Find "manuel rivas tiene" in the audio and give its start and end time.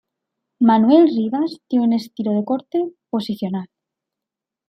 0.59-1.85